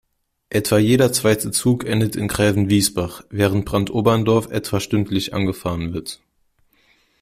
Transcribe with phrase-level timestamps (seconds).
[0.49, 6.19] Etwa jeder zweite Zug endet in Grävenwiesbach, während Brandoberndorf etwa stündlich angefahren wird.